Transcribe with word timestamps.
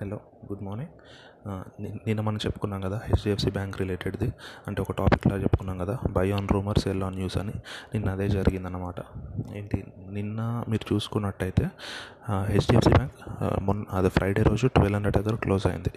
Hello 0.00 0.16
good 0.46 0.62
morning 0.62 0.90
నిన్న 2.06 2.20
మనం 2.20 2.36
చెప్పుకున్నాం 2.36 2.80
కదా 2.80 3.00
హెచ్డిఎఫ్సి 3.04 3.50
బ్యాంక్ 3.50 3.78
రిలేటెడ్ది 3.78 4.28
అంటే 4.68 4.82
ఒక 4.82 4.92
టాపిక్లా 4.92 5.36
చెప్పుకున్నాం 5.36 5.78
కదా 5.78 5.98
buy 6.10 6.30
on 6.30 6.48
rumour 6.52 6.78
sell 6.78 7.02
on 7.02 7.14
news 7.14 7.36
అని. 7.38 7.52
నిన్న 7.94 8.08
అదే 8.10 8.28
జరిగిందన్నమాట. 8.28 8.94
ఏంటి 9.56 9.84
నిన్న 10.10 10.64
మీరు 10.68 10.94
చూసుకున్నట్టయితే 10.94 11.64
హెచ్డిఎఫ్సి 12.30 12.88
బ్యాంక్ 12.88 13.12
మొన్న 13.60 13.84
అది 13.92 14.08
ఫ్రైడే 14.08 14.42
రోజు 14.42 14.66
ట్వెల్వ్ 14.66 14.94
హండ్రెడ్ 14.94 15.16
దగ్గర 15.16 15.36
క్లోజ్ 15.36 15.66
అయింది. 15.66 15.92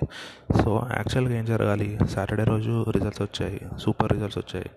సో 0.64 0.88
యాక్చువల్గా 0.92 1.36
ఏం 1.40 1.46
జరగాలి? 1.46 2.00
సాటర్డే 2.10 2.44
రోజు 2.44 2.86
రిజల్ట్స్ 2.90 3.22
వచ్చాయి 3.22 3.62
సూపర్ 3.78 4.14
రిజల్ట్స్ 4.14 4.38
వచ్చాయి. 4.38 4.70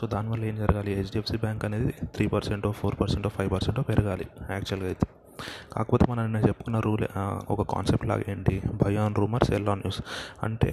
సో 0.00 0.06
దానివల్ల 0.06 0.44
ఏం 0.44 0.56
జరగాలి? 0.56 0.94
హెచ్డిఎఫ్సి 0.94 1.36
బ్యాంక్ 1.36 1.64
అనేది 1.64 1.92
three 2.14 2.26
percent 2.26 2.68
four 2.72 2.96
percent 3.00 3.28
five 3.28 3.50
percent 3.50 3.80
పెరగాలి 3.88 4.28
యాక్చువల్గా 4.50 4.88
అయితే. 4.88 5.08
కాకపోతే 5.72 6.04
మనం 6.10 6.32
నేను 6.32 6.46
చెప్పుకున్న 6.48 6.78
రూల్ 6.86 7.04
ఒక 7.52 7.62
కాన్సెప్ట్ 7.74 8.06
లాగా 8.10 8.24
ఏంటి? 8.28 8.56
Buy 8.82 8.92
on 9.04 9.14
rumour 9.20 9.44
sell 9.50 9.68
on 9.74 9.82
news 9.84 10.00
అంటే 10.46 10.70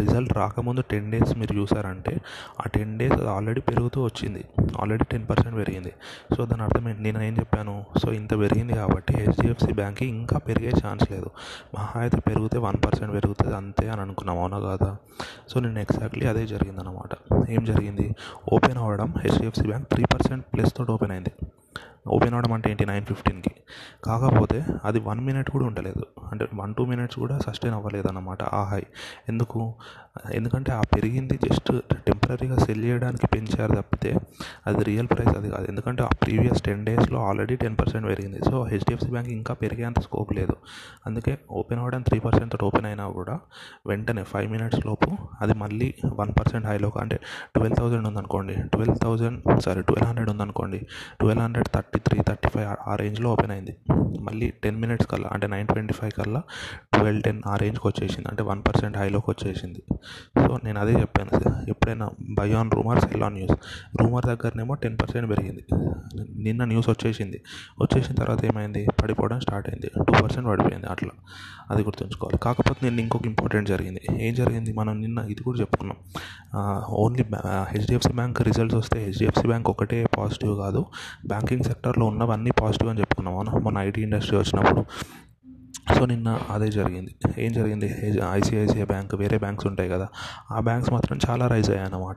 రిజల్ట్ 0.00 0.32
రాకముందు 0.40 0.84
టెన్ 0.90 1.10
డేస్ 1.12 1.32
మీరు 1.40 1.54
చూసారంటే 1.60 2.14
ఆ 2.60 2.66
టెన్ 2.74 2.92
డేస్ 2.98 3.18
ఆల్రెడీ 3.34 3.62
పెరుగుతూ 3.70 3.98
వచ్చింది. 4.04 4.42
ఆల్రెడీ 4.80 5.04
టెన్ 5.12 5.26
పర్సెంట్ 5.30 5.56
పెరిగింది. 5.56 5.92
సో 6.36 6.40
దాని 6.50 6.62
అర్థం 6.66 6.84
ఏంటి? 6.88 7.02
నేను 7.06 7.22
ఏం 7.28 7.34
చెప్పాను? 7.40 7.74
సో 8.02 8.06
ఇంత 8.20 8.32
పెరిగింది 8.42 8.74
కాబట్టి 8.80 9.14
హెచ్డిఎఫ్సి 9.20 9.72
బ్యాంక్కి 9.80 10.06
ఇంకా 10.16 10.38
పెరిగే 10.48 10.72
ఛాన్స్ 10.84 11.06
లేదు. 11.12 11.30
మహా 11.74 12.00
అయితే 12.00 12.20
పెరిగితే 12.28 12.58
వన్ 12.66 12.78
పర్సెంట్ 12.86 13.12
పెరుగుతుంది 13.14 13.56
అంతే 13.60 13.86
అని 13.92 14.00
అనుకున్నాం 14.06 14.38
అవునా 14.42 14.58
కాదా? 14.68 14.90
సో 15.50 15.60
నేను 15.66 15.78
ఎగ్జాక్ట్లీ 15.78 16.24
అదే 16.32 16.44
జరిగిందనమాట 16.54 17.12
ఏం 17.56 17.62
జరిగింది? 17.64 18.06
ఓపెన్ 18.54 18.78
అవ్వడం 18.82 19.10
HDFC 19.24 19.66
bank 19.70 19.88
three 19.92 20.04
percent 20.14 20.44
plus 20.54 20.72
తోటి 20.76 20.92
ఓపెన్ 20.96 21.12
అయింది. 21.16 21.32
ఓపెన్ 22.08 22.34
అవడం 22.34 22.52
అంటే 22.52 22.70
ఏంటి? 22.70 22.86
నైన్ 22.86 23.06
ఫిఫ్టీన్కి. 23.06 23.50
కాకపోతే 24.04 24.66
అది 24.84 25.00
వన్ 25.00 25.20
మినిట్ 25.20 25.50
కూడా 25.50 25.66
ఉండలేదు. 25.66 26.06
అంటే 26.30 26.48
వన్ 26.54 26.74
టూ 26.74 26.84
మినిట్స్ 26.84 27.18
కూడా 27.18 27.38
సస్టైన్ 27.38 27.74
అవ్వలేదు 27.74 28.08
అన్నమాట 28.08 28.42
ఆ 28.42 28.64
హై. 28.64 28.82
ఎందుకు? 29.28 29.74
ఎందుకంటే 30.32 30.72
ఆ 30.72 30.80
పెరిగింది 30.80 31.38
జస్ట్ 31.50 31.72
టెంపరీగా 31.94 32.56
సెల్ 32.56 32.84
చేయడానికి 32.84 33.26
పెంచారు 33.26 33.74
తప్పితే 33.74 34.16
అది 34.66 34.84
రియల్ 34.84 35.06
ప్రైస్ 35.06 35.38
అది 35.38 35.50
కాదు. 35.50 35.68
ఎందుకంటే 35.68 36.02
ఆ 36.02 36.06
ప్రీవియస్ 36.06 36.62
టెన్ 36.62 36.86
డేస్లో 36.86 37.28
ఆల్రెడీ 37.28 37.56
టెన్ 37.56 37.76
పర్సెంట్ 37.80 38.06
పెరిగింది. 38.06 38.44
సో 38.44 38.64
హెచ్డిఎఫ్సి 38.64 39.10
బ్యాంక్ 39.10 39.28
ఇంకా 39.28 39.54
పెరిగేంత 39.54 40.00
స్కోప్ 40.00 40.32
లేదు. 40.32 40.56
అందుకే 41.06 41.38
ఓపెన్ 41.50 41.78
అవ్వడం 41.78 42.02
త్రీ 42.02 42.18
పర్సెంట్ 42.18 42.52
తోటి 42.52 42.64
ఓపెన్ 42.64 42.86
అయినా 42.86 43.08
కూడా 43.08 43.38
వెంటనే 43.86 44.22
ఫైవ్ 44.22 44.50
మినిట్స్ 44.50 44.86
లోపు 44.86 45.16
అది 45.40 45.54
మళ్ళీ 45.54 45.94
వన్ 46.06 46.32
పర్సెంట్ 46.40 46.66
హైలో 46.66 46.92
అంటే 47.00 47.16
ట్వెల్వ్ 47.54 47.76
థౌసండ్ 47.76 48.06
ఉందనుకోండి. 48.06 48.54
Twelve 48.54 48.98
thousand 48.98 49.60
sorry 49.60 49.82
twelve 49.82 50.08
hundred 50.08 50.30
ఉందనుకోండి. 50.30 50.86
Twelve 51.20 51.44
hundred 51.44 51.68
thirty 51.68 51.95
three 51.98 52.20
thirty 52.28 52.48
five 52.48 52.88
ఆ 52.88 52.96
రేంజ్లో 52.96 53.32
ఓపెన్ 53.32 53.50
అయింది. 53.50 53.76
మళ్ళీ 54.20 54.50
టెన్ 54.50 54.80
మినిట్స్ 54.80 55.06
కల్లా 55.06 55.30
అంటే 55.32 55.46
నైన్ 55.46 55.68
ట్వంటీ 55.68 55.94
ఫైవ్ 55.94 56.12
కల్లా 56.12 56.42
ట్వెల్వ్ 56.94 57.22
టెన్ 57.22 57.42
ఆ 57.46 57.56
రేంజ్కి 57.56 57.86
వచ్చేసింది. 57.86 58.28
అంటే 58.28 58.42
వన్ 58.42 58.62
పర్సెంట్ 58.68 58.98
హైలోకి 58.98 59.30
వచ్చేసింది. 59.30 59.82
సో 60.46 60.58
నేను 60.64 60.80
అదే 60.80 60.92
చెప్పాను. 60.92 61.60
ఎప్పుడైనా 61.70 62.10
buy 62.20 62.52
on 62.52 62.70
rumour 62.70 63.00
sell 63.00 63.22
on 63.22 63.34
news. 63.34 63.52
Rumour 64.00 64.24
దగ్గరనేమో 64.24 64.74
ten 64.74 64.98
percent 65.02 65.30
పెరిగింది. 65.30 65.64
నిన్న 66.42 66.64
న్యూస్ 66.64 66.88
వచ్చేసింది. 66.88 67.42
వచ్చేసిన 67.80 68.14
తర్వాత 68.14 68.44
ఏమైంది? 68.44 68.86
పడిపోవడం 69.02 69.40
స్టార్ట్ 69.40 69.68
అయింది. 69.68 69.90
టూ 69.96 70.22
పర్సెంట్ 70.22 70.48
పడిపోయింది 70.48 70.86
అట్లా. 70.86 71.10
అది 71.70 71.82
గుర్తుంచుకోవాలి. 71.82 72.38
కాకపోతే 72.38 72.80
నిన్న 72.82 73.00
ఇంకొక 73.00 73.26
ఇంపార్టెంట్ 73.26 73.68
జరిగింది. 73.68 74.02
ఏం 74.28 74.34
జరిగింది? 74.34 74.72
మనం 74.72 75.00
నిన్న 75.00 75.18
ఇది 75.18 75.42
కూడా 75.42 75.58
చెప్పుకున్నాం. 75.60 75.96
ఓన్లీ 76.90 77.24
హెచ్డిఎఫ్సి 77.68 78.12
బ్యాంక్ 78.12 78.42
రిజల్ట్స్ 78.42 78.76
వస్తే 78.76 79.04
హెచ్డిఎఫ్సి 79.04 79.46
బ్యాంక్ 79.46 79.70
ఒకటే 79.70 80.06
పాజిటివ్ 80.18 80.56
కాదు. 80.58 80.84
బ్యాంకింగ్ 81.26 81.64
సెక్టర్లో 81.86 82.06
ఉన్నవన్నీ 82.06 82.50
పాజిటివ్ 82.50 82.90
అని 82.90 83.00
చెప్పుకున్నాం 83.00 83.34
అవునా? 83.34 83.52
మొన్న 83.52 83.78
ఐటీ 83.78 84.02
ఇండస్ట్రీ 84.02 84.38
వచ్చినప్పుడు. 84.38 84.84
సో 85.94 86.06
నిన్న 86.06 86.40
అదే 86.50 86.70
జరిగింది. 86.70 87.14
ఏం 87.38 87.52
జరిగింది? 87.52 87.86
ఐసిఐసిఐ 88.30 88.84
బ్యాంక్ 88.84 89.14
వేరే 89.14 89.38
బ్యాంక్స్ 89.38 89.66
ఉంటాయి 89.66 89.88
కదా. 89.90 90.08
ఆ 90.52 90.60
బ్యాంక్స్ 90.60 90.92
మాత్రం 90.92 91.18
చాలా 91.30 91.46
రైజ్ 91.46 91.70
అయ్యాయి 91.70 91.86
అన్నమాట 91.86 92.16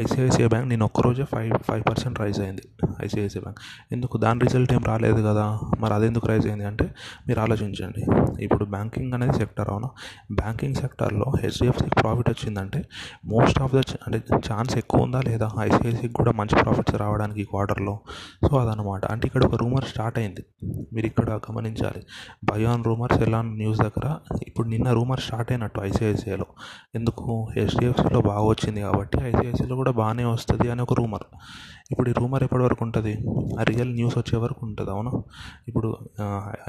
ఐసిఐసిఐ 0.00 0.46
బ్యాంక్ 0.46 0.68
నేను 0.68 0.84
ఒక్కరోజే 0.84 1.24
ఫైవ్ 1.24 1.58
ఫైవ్ 1.68 1.84
పర్సెంట్ 1.88 2.20
రైజ్ 2.20 2.40
అయింది. 2.40 2.62
ఐసిఐసిఐ 3.04 3.40
బ్యాంక్ 3.40 3.60
ఎందుకు? 3.92 4.18
దాని 4.18 4.40
రిజల్ట్ 4.40 4.72
ఏం 4.72 4.84
రాలేదు 4.84 5.20
కదా. 5.22 5.58
మరి 5.80 5.94
అది 5.94 6.06
ఎందుకు 6.06 6.26
రైజ్ 6.26 6.46
అయింది 6.46 6.64
అంటే 6.64 6.94
మీరు 7.28 7.40
ఆలోచించండి. 7.40 8.04
ఇప్పుడు 8.44 8.64
బ్యాంకింగ్ 8.64 9.14
అనేది 9.14 9.32
సెక్టర్ 9.32 9.68
అవునా? 9.68 9.88
బ్యాంకింగ్ 10.32 10.74
సెక్టర్లో 10.74 11.32
హెచ్డిఎఫ్సికి 11.42 11.90
ప్రాఫిట్ 12.00 12.30
వచ్చిందంటే 12.30 12.84
మోస్ట్ 13.24 13.62
ఆఫ్ 13.62 13.74
ద 13.74 13.76
అంటే 14.06 14.22
ఛాన్స్ 14.36 14.78
ఎక్కువ 14.78 15.00
ఉందా 15.00 15.20
లేదా? 15.20 15.50
ఐసిఐసికి 15.60 16.12
కూడా 16.12 16.32
మంచి 16.32 16.62
ప్రాఫిట్స్ 16.62 16.94
రావడానికి 16.94 17.44
క్వార్టర్లో 17.44 17.98
సో 18.48 18.58
అదనమాట 18.58 19.04
అంటే 19.06 19.26
ఇక్కడ 19.26 19.44
ఒక 19.44 19.54
రూమర్ 19.54 19.84
స్టార్ట్ 19.84 20.18
అయింది. 20.18 20.44
మీరు 20.92 21.06
ఇక్కడ 21.06 21.40
గమనించాలి. 21.50 22.02
Buy 22.44 22.64
on 22.64 22.84
rumour 22.84 23.12
sell 23.12 23.34
news 23.34 23.80
దగ్గర 23.80 24.16
ఇప్పుడు 24.48 24.68
నిన్న 24.68 24.92
రూమర్ 24.92 25.20
స్టార్ట్ 25.20 25.52
అయినట్టు 25.52 25.80
ఐసిఐసిఐలో 25.80 26.46
ఎందుకు? 26.94 27.48
హెచ్డిఎఫ్సిలో 27.56 28.20
బాగా 28.20 28.44
వచ్చింది 28.44 28.80
కాబట్టి 28.80 29.18
ఐసిఐసిఐలో 29.24 29.76
కూడా 29.76 29.90
బాగానే 29.90 30.24
వస్తుంది 30.24 30.70
అని 30.70 30.82
ఒక 30.82 30.94
రూమర్ 30.94 31.26
ఇప్పుడు 31.90 32.10
ఈ 32.10 32.12
రూమర్ 32.12 32.42
ఎప్పటి 32.42 32.62
వరకు 32.62 32.84
ఉంటుంది 32.90 33.12
ఆ 33.60 33.64
రియల్ 33.70 33.92
న్యూస్ 33.98 34.16
వచ్చే 34.20 34.36
వరకు 34.44 34.60
ఉంటుంది 34.68 34.90
అవునా? 34.96 35.12
ఇప్పుడు 35.70 35.88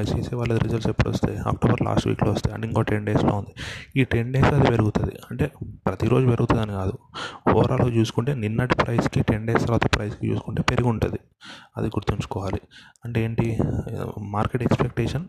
ఐసిఐసిఐ 0.02 0.38
వాళ్ళ 0.42 0.58
రిజల్ట్స్ 0.66 0.90
ఎప్పుడు 0.94 1.10
వస్తాయి? 1.14 1.38
అక్టోబర్ 1.52 1.82
లాస్ట్ 1.88 2.08
వీక్లో 2.10 2.32
వస్తాయి 2.36 2.54
అంటే 2.56 2.66
ఇంకో 2.70 2.82
టెన్ 2.92 3.06
డేస్లో 3.10 3.34
ఉంది. 3.42 3.54
ఈ 4.00 4.04
టెన్ 4.14 4.30
డేస్ 4.36 4.50
అది 4.58 4.68
పెరుగుతుంది. 4.74 5.16
అంటే 5.30 5.48
ప్రతిరోజు 5.88 6.26
పెరుగుతుంది 6.32 6.62
అని 6.66 6.76
కాదు. 6.82 6.96
ఓవరాల్గా 7.54 7.92
చూసుకుంటే 8.00 8.34
నిన్నటి 8.44 8.76
ప్రైస్కి 8.84 9.22
టెన్ 9.32 9.46
డేస్ 9.50 9.64
తర్వాత 9.68 9.88
ప్రైస్కి 9.96 10.26
చూసుకుంటే 10.32 10.64
పెరిగి 10.72 10.90
ఉంటుంది 10.94 11.20
అది 11.78 11.88
గుర్తుంచుకోవాలి. 11.96 12.62
అంటే 13.06 13.20
ఏంటి 13.28 13.48
మార్కెట్ 14.36 14.64
ఎక్స్పెక్టేషన్ 14.68 15.26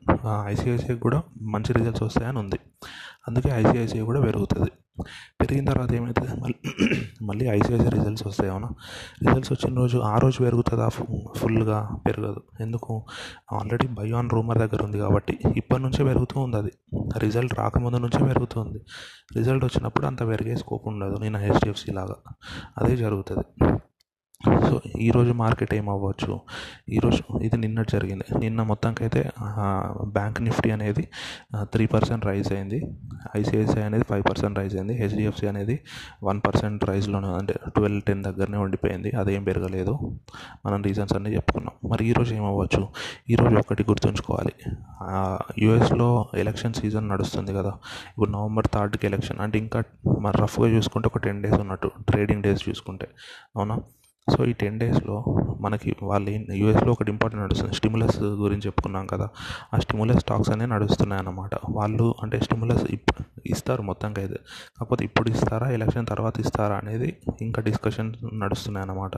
ఐసీఐసీఐ 0.53 0.97
కూడా 1.07 1.19
మంచి 1.55 1.73
రిజల్ట్స్ 1.79 2.05
వస్తాయని 2.09 2.39
ఉంది. 2.45 2.59
అందుకే 3.29 3.51
ఐసీఐసీఐ 3.61 4.05
కూడా 4.11 4.21
పెరుగుతుంది. 4.29 4.71
పెరిగిన 5.41 5.65
తర్వాత 5.65 5.93
ఏమవుతుంది 5.93 6.41
మళ్ళీ 6.41 6.59
మళ్ళీ 7.23 7.47
ఐసీఐసీ 7.47 7.89
రిజల్ట్స్ 7.89 8.27
వస్తాయి 8.27 8.51
అవునా? 8.51 8.69
రిజల్ట్స్ 9.23 9.53
వచ్చిన 9.53 9.77
రోజు 9.77 9.99
ఆ 9.99 10.19
రోజు 10.19 10.39
పెరుగుతుందా? 10.39 10.89
ఫుల్గా 11.37 11.89
పెరగదు. 12.07 12.43
ఎందుకు? 12.61 13.07
ఆల్రెడీ 13.53 13.87
బై 13.89 14.11
ఆన్ 14.11 14.31
రూమర్ 14.31 14.59
దగ్గర 14.59 14.85
ఉంది 14.85 14.99
కాబట్టి 14.99 15.39
ఇప్పటి 15.57 15.83
నుంచే 15.83 16.05
పెరుగుతూ 16.05 16.41
ఉంది 16.41 16.57
అది. 16.57 16.73
రిజల్ట్ 17.19 17.55
రాకముందు 17.55 17.97
నుంచే 17.97 18.19
పెరుగుతుంది 18.19 18.81
రిజల్ట్ 19.37 19.65
వచ్చినప్పుడు 19.65 20.07
అంత 20.07 20.29
పెరిగే 20.29 20.57
స్కోప్ 20.57 20.89
ఉండదు. 20.89 21.17
నేను 21.17 21.39
హెచ్డిఎఫ్సి 21.39 21.93
లాగా. 21.93 22.33
అదే 22.79 22.97
జరుగుతుంది. 22.97 23.82
సో 24.47 24.81
ఈరోజు 24.99 25.33
మార్కెట్ 25.33 25.75
ఏమవ్వచ్చు 25.75 26.41
ఈరోజు 26.89 27.39
ఇది 27.39 27.57
నిన్న 27.57 27.83
జరిగింది. 27.93 28.25
నిన్న 28.39 28.63
మొత్తానికైతే 28.63 29.21
బ్యాంక్ 30.17 30.43
నిఫ్టీ 30.43 30.71
అనేది 30.71 31.09
త్రీ 31.63 31.87
పర్సెంట్ 31.87 32.27
రైజ్ 32.27 32.53
అయింది. 32.53 32.79
ఐసిఐసిఐ 33.37 33.83
అనేది 33.83 34.05
ఫైవ్ 34.05 34.25
పర్సెంట్ 34.31 34.59
రైజ్ 34.59 34.75
అయింది. 34.77 34.95
హెచ్డిఎఫ్సి 35.03 35.49
అనేది 35.49 35.77
వన్ 36.25 36.41
పర్సెంట్ 36.47 36.85
రైజ్లోనే 36.91 37.31
అంటే 37.41 37.55
ట్వెల్వ్ 37.69 38.03
టెన్ 38.03 38.25
దగ్గరనే 38.25 38.59
ఉండిపోయింది. 38.59 39.13
అదేం 39.23 39.45
పెరగలేదు. 39.45 39.95
మనం 40.67 40.83
రీజన్స్ 40.83 41.17
అన్నీ 41.17 41.33
చెప్పుకున్నాం. 41.37 41.75
మరి 41.91 42.03
ఈరోజు 42.11 42.35
ఏమవ్వచ్చు 42.35 42.89
ఈరోజు 43.31 43.57
ఒకటి 43.57 43.83
గుర్తుంచుకోవాలి. 43.91 44.55
యూఎస్లో 45.59 46.11
ఎలక్షన్ 46.45 46.75
సీజన్ 46.75 47.09
నడుస్తుంది 47.09 47.53
కదా. 47.55 47.75
ఇప్పుడు 48.13 48.31
నవంబర్ 48.31 48.67
థర్డ్కి 48.75 49.07
ఎలక్షన్. 49.07 49.41
అంటే 49.41 49.59
ఇంకా 49.59 49.83
మరి 50.21 50.39
రఫ్గా 50.43 50.69
చూసుకుంటే 50.77 51.07
ఒక 51.13 51.19
టెన్ 51.19 51.43
డేస్ 51.43 51.61
ఉన్నట్టు 51.65 51.91
ట్రేడింగ్ 52.11 52.43
డేస్ 52.43 52.69
చూసుకుంటే. 52.69 53.09
అవునా? 53.57 53.79
సో 54.31 54.45
ఈ 54.45 54.53
టెన్ 54.53 54.81
డేస్లో 54.81 55.25
మనకి 55.61 55.97
వాళ్ళు 56.03 56.31
యూఎస్లో 56.53 56.93
ఒకటి 56.93 57.11
ఇంపార్టెంట్ 57.11 57.45
నడుస్తుంది. 57.45 57.75
స్టిములస్ 57.75 58.23
గురించి 58.23 58.61
చెప్పుకున్నాం 58.61 59.07
కదా. 59.07 59.29
ఆ 59.75 59.79
స్టిములస్ 59.79 60.19
స్టాక్స్ 60.19 60.51
అనేవి 60.51 60.71
నడుస్తున్నాయి 60.71 61.19
అన్నమాట 61.21 61.51
వాళ్ళు 61.71 62.15
అంటే 62.23 62.41
స్టిములస్ 62.41 62.85
ఇస్తారు 63.47 63.83
మొత్తంగా 63.83 64.21
అయితే. 64.21 64.35
కాకపోతే 64.79 65.05
ఇప్పుడు 65.05 65.31
ఇస్తారా 65.31 65.71
ఎలక్షన్ 65.71 66.07
తర్వాత 66.07 66.41
ఇస్తారా 66.41 66.77
అనేది 66.77 67.17
ఇంకా 67.43 67.63
డిస్కషన్ 67.63 68.15
నడుస్తున్నాయి 68.35 68.83
అన్నమాట. 68.83 69.13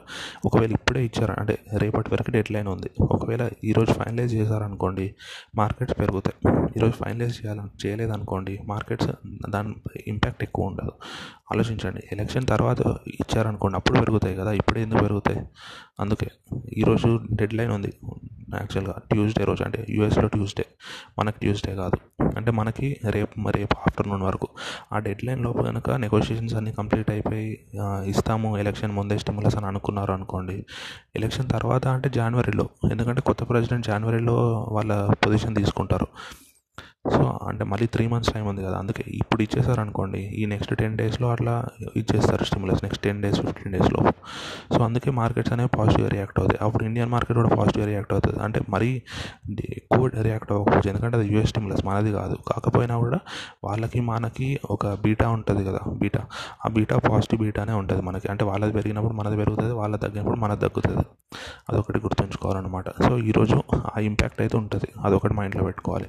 ఒకవేళ 0.44 0.72
ఇప్పుడే 0.72 1.04
ఇచ్చారా 1.04 1.34
అంటే 1.38 1.58
రేపటి 1.78 2.10
వరకు 2.12 2.30
డెడ్ 2.30 2.52
లైన్ 2.52 2.68
ఉంది. 2.68 2.90
ఒకవేళ 3.00 3.50
ఈరోజు 3.64 3.92
ఫైనలైజ్ 3.92 4.34
చేశారనుకోండి 4.34 5.14
మార్కెట్స్ 5.56 5.98
పెరుగుతాయి 5.98 6.54
ఈరోజు 6.76 6.92
ఫైనలైజ్ 6.92 7.44
చేయాలని 7.44 7.86
చేయలేదనుకోండి 7.86 8.58
మార్కెట్స్ 8.66 9.10
దాని 9.50 9.74
ఇంపాక్ట్ 10.06 10.42
ఎక్కువ 10.42 10.64
ఉండదు. 10.64 10.92
ఆలోచించండి. 11.52 12.02
ఎలక్షన్ 12.12 12.46
తర్వాత 12.46 12.80
ఇచ్చారనుకోండి 13.06 13.76
అప్పుడు 13.76 13.98
పెరుగుతాయి 13.98 14.36
కదా 14.36 14.52
ఇప్పుడే 14.52 14.82
ఎందుకు 14.82 15.00
పెరుగుతాయి? 15.00 15.46
అందుకే 16.00 16.30
ఈరోజు 16.76 17.20
డెడ్ 17.32 17.54
లైన్ 17.54 17.72
ఉంది. 17.72 17.92
యాక్చువల్గా 18.58 18.94
ట్యూస్డే 19.10 19.44
రోజు 19.44 19.62
అంటే 19.62 19.86
యూఎస్లో 19.90 20.28
ట్యూస్డే 20.28 20.64
మనకి 21.18 21.40
ట్యూస్డే 21.40 21.74
కాదు. 21.74 22.24
అంటే 22.36 22.50
మనకి 22.50 22.96
రేపు 23.10 23.48
రేపు 23.48 23.76
ఆఫ్టర్నూన్ 23.76 24.22
వరకు. 24.22 24.48
ఆ 24.92 24.98
డెడ్ 24.98 25.24
లైన్ 25.24 25.40
లోపు 25.40 25.62
కనుక 25.62 25.90
నెగోషియేషన్స్ 25.90 26.54
అన్నీ 26.54 26.72
కంప్లీట్ 26.72 27.10
అయిపోయి 27.10 27.60
ఇస్తాము 28.06 28.58
ఎలక్షన్ 28.58 28.92
ముందే 28.92 29.18
స్టిమ్యులస్ 29.18 29.56
అని 29.56 29.66
అనుకున్నారు 29.66 30.12
అనుకోండి. 30.12 30.66
ఎలక్షన్ 31.16 31.50
తర్వాత 31.50 31.86
అంటే 31.86 32.08
జనవరిలో 32.08 32.68
ఎందుకంటే 32.90 33.20
కొత్త 33.20 33.42
ప్రెసిడెంట్ 33.42 33.86
జనవరిలో 33.86 34.66
వాళ్ళ 34.72 35.10
పొజిషన్ 35.26 35.56
తీసుకుంటారు. 35.56 36.06
సో 37.12 37.38
అంటే 37.48 37.64
మళ్ళీ 37.64 37.86
త్రీ 37.86 38.06
మంత్స్ 38.06 38.32
టైం 38.32 38.46
ఉంది 38.46 38.62
కదా 38.62 38.78
అందుకే 38.78 39.04
ఇప్పుడు 39.06 39.42
ఇచ్చేసారు 39.42 39.80
అనుకోండి 39.80 40.18
ఈ 40.18 40.46
నెక్స్ట్ 40.46 40.76
టెన్ 40.76 40.96
డేస్లో 40.96 41.30
అట్లా 41.30 41.64
ఇచ్చేస్తారు 41.96 42.44
stimulus 42.44 42.84
next 42.84 43.04
ten 43.04 43.22
days 43.22 43.40
fifteen 43.40 43.72
డేస్లో 43.72 44.12
సో 44.76 44.84
అందుకే 44.84 45.10
మార్కెట్స్ 45.10 45.52
అనేవి 45.52 45.68
పాజిటివ్గా 45.78 46.08
రియాక్ట్ 46.08 46.38
అవుతాయి. 46.38 46.64
అప్పుడు 46.64 46.84
ఇండియన్ 46.84 47.10
మార్కెట్ 47.10 47.36
కూడా 47.36 47.48
పాజిటివ్గా 47.48 47.86
రియాక్ట్ 47.86 48.12
అవుతుంది. 48.12 48.42
అంటే 48.42 48.60
మరీ 48.68 49.02
ఎక్కువ 49.60 50.10
రియాక్ట్ 50.20 50.52
అవ్వకపోవచ్చు 50.52 50.88
ఎందుకంటే 50.88 51.16
అది 51.18 51.34
యూఎస్ 51.34 51.48
స్టిమ్యులస్ 51.48 51.86
మనది 51.86 52.12
కాదు. 52.12 52.38
కాకపోయినా 52.52 52.98
కూడా 52.98 53.18
వాళ్ళకి 53.64 54.00
మనకి 54.00 54.60
ఒక 54.70 54.94
బీటా 54.94 55.28
ఉంటుంది 55.28 55.64
కదా 55.64 55.78
బీటా 56.00 56.26
ఆ 56.66 56.68
బీటా 56.68 56.98
పాజిటివ్ 56.98 57.42
బీటానే 57.42 57.72
ఉంటుంది 57.72 58.02
మనకి. 58.02 58.28
అంటే 58.28 58.44
వాళ్ళది 58.44 58.72
పెరిగినప్పుడు 58.72 59.12
మనది 59.12 59.36
పెరుగుతుంది 59.36 59.72
వాళ్ళ 59.72 59.96
తగ్గినప్పుడు 59.96 60.36
మనది 60.36 60.60
తగ్గుతుంది. 60.60 61.04
అదొకటి 61.70 61.98
గుర్తుంచుకోవాలన్నమాట. 61.98 62.88
సో 62.90 63.18
ఈరోజు 63.18 63.62
ఆ 63.74 64.00
ఇంపాక్ట్ 64.00 64.40
అయితే 64.40 64.56
ఉంటుంది. 64.56 64.88
అదొకటి 65.04 65.34
మైండ్లో 65.34 65.64
పెట్టుకోవాలి. 65.64 66.08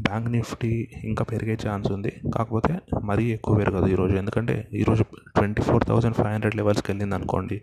బ్యాంక్ 0.00 0.32
నిఫ్టీ 0.36 0.72
ఇంకా 1.04 1.24
పెరిగే 1.24 1.56
ఛాన్స్ 1.68 1.88
ఉంది. 1.92 2.12
కాకపోతే 2.34 2.78
మరీ 3.02 3.24
ఎక్కువ 3.36 3.56
పెరగదు 3.56 3.86
ఈరోజు. 3.86 4.16
ఎందుకంటే 4.16 4.54
ఈరోజు 4.72 5.02
twenty 5.36 5.62
four 5.62 5.84
thousand 5.84 6.16
five 6.16 6.28
hundred 6.28 6.56
లెవెల్స్కి 6.56 6.90
వెళ్ళింది 6.92 7.14
అనుకోండి 7.14 7.58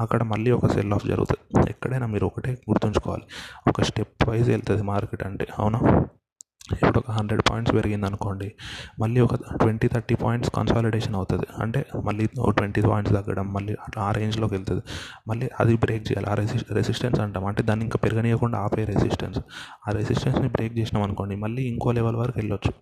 అక్కడ 0.00 0.22
మళ్ళీ 0.22 0.50
ఒక 0.50 0.66
సెల్ 0.66 0.92
ఆఫ్ 0.92 1.06
జరుగుతుంది. 1.06 1.70
ఎక్కడైనా 1.70 2.06
మీరు 2.06 2.26
ఒకటే 2.26 2.52
గుర్తుంచుకోవాలి. 2.70 3.26
ఒక 3.68 3.80
స్టెప్ 3.82 4.28
వైజ్ 4.28 4.48
వెళ్తుంది 4.50 4.82
మార్కెట్ 4.82 5.24
అంటే. 5.24 5.46
అవునా? 5.58 5.80
ఇప్పుడు 6.72 6.98
ఒక 6.98 7.10
హండ్రెడ్ 7.10 7.42
పాయింట్స్ 7.50 7.74
పెరిగింది 7.74 8.06
అనుకోండి 8.06 8.52
మళ్ళీ 9.00 9.20
ఒక 9.20 9.34
ట్వంటీ 9.34 9.88
థర్టీ 9.88 10.14
పాయింట్స్ 10.14 10.50
కన్సాలిడేషన్ 10.50 11.14
అవుతుంది. 11.14 11.46
అంటే 11.60 11.86
మళ్ళీ 12.04 12.28
ఒక 12.38 12.50
ట్వంటీ 12.50 12.82
పాయింట్స్ 12.82 13.14
తగ్గడం 13.14 13.52
మళ్ళీ 13.52 13.72
అట్లా 13.72 14.02
ఆ 14.02 14.10
రేంజ్లోకి 14.10 14.54
వెళ్తుంది. 14.54 14.82
మళ్ళీ 15.28 15.50
అది 15.60 15.76
బ్రేక్ 15.76 16.02
చేయాలి. 16.02 16.26
ఆ 16.26 16.34
రెసి 16.34 16.58
రెసిస్టెన్స్ 16.72 17.20
అంటాం. 17.20 17.46
అంటే 17.46 17.62
దాన్ని 17.62 17.84
ఇంకా 17.84 17.98
పెరగనీయకుండా 18.04 18.58
ఆపే 18.58 18.84
రెసిస్టెన్స్ 18.84 19.38
ఆ 19.88 19.92
రెసిస్టెన్స్ని 19.92 20.48
బ్రేక్ 20.48 20.78
చేసినాం 20.78 21.02
అనుకోండి 21.02 21.36
మళ్ళీ 21.36 21.62
ఇంకో 21.62 21.92
లెవెల్ 21.92 22.16
వరకు 22.16 22.38
వెళ్ళొచ్చు. 22.38 22.72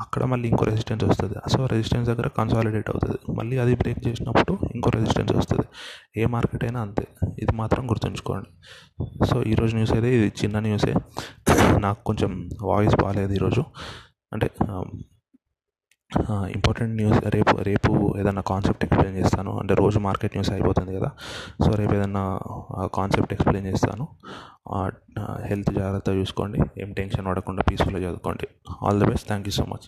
అక్కడ 0.00 0.24
మళ్ళీ 0.24 0.48
ఇంకో 0.48 0.64
రెసిస్టెన్స్ 0.64 1.04
వస్తుంది. 1.04 1.34
సో 1.52 1.66
రెసిస్టెన్స్ 1.66 2.10
దగ్గర 2.10 2.28
కన్సాలిడేట్ 2.28 2.90
అవుతుంది. 2.90 3.32
మళ్ళీ 3.38 3.58
అది 3.58 3.74
బ్రేక్ 3.74 4.08
చేసినప్పుడు 4.08 4.58
ఇంకో 4.74 4.90
రెసిస్టెన్స్ 4.94 5.32
వస్తుంది. 5.32 5.66
ఏ 6.20 6.26
మార్కెట్ 6.26 6.64
అయినా 6.64 6.80
అంతే. 6.80 7.06
ఇది 7.44 7.54
మాత్రం 7.60 7.82
గుర్తుంచుకోండి. 7.90 8.48
సో 9.30 9.36
ఈరోజు 9.52 9.72
న్యూస్ 9.78 9.94
అయితే 9.96 10.10
ఇది 10.18 10.28
చిన్న 10.40 10.58
న్యూసే 10.66 10.94
నాకు 11.84 12.00
కొంచెం 12.10 12.32
వాయిస్ 12.70 12.96
బాగాలేదు 13.02 13.34
ఈరోజు. 13.38 13.64
అంటే 14.34 14.48
ఇంపార్టెంట్ 16.56 16.94
న్యూస్ 16.98 17.20
రేపు 17.34 17.52
రేపు 17.68 17.90
ఏదైనా 18.20 18.42
కాన్సెప్ట్ 18.50 18.82
ఎక్స్ప్లెయిన్ 18.86 19.16
చేస్తాను. 19.20 19.52
అంటే 19.60 19.74
రోజు 19.80 19.98
మార్కెట్ 20.06 20.34
న్యూస్ 20.36 20.50
అయిపోతుంది 20.54 20.92
కదా. 20.98 21.10
సో 21.64 21.70
రేపు 21.80 21.92
ఏదైనా 21.98 22.22
కాన్సెప్ట్ 22.98 23.32
ఎక్స్ప్లెయిన్ 23.36 23.68
చేస్తాను. 23.70 24.04
హెల్త్ 25.50 25.70
జాగ్రత్త 25.78 26.10
చూసుకోండి. 26.18 26.58
ఏం 26.82 26.90
టెన్షన్ 27.00 27.26
పడకుండా 27.30 27.64
పీస్ఫుల్గా 27.70 28.02
చదువుకోండి. 28.06 28.48
All 28.82 29.00
the 29.02 29.08
best 29.12 29.28
thank 29.30 29.48
you 29.50 29.54
so 29.60 29.66
much 29.72 29.86